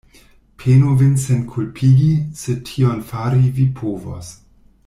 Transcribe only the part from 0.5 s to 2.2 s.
Penu vin senkulpigi,